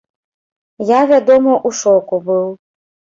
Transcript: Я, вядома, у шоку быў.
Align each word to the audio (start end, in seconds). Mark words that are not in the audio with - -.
Я, 0.91 1.01
вядома, 1.11 1.53
у 1.71 1.73
шоку 1.81 2.19
быў. 2.31 2.49